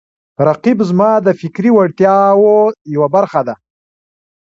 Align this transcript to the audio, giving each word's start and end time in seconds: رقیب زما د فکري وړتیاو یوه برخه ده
رقیب 0.47 0.79
زما 0.89 1.11
د 1.25 1.27
فکري 1.41 1.71
وړتیاو 1.73 2.51
یوه 2.93 3.07
برخه 3.15 3.41
ده 3.47 3.55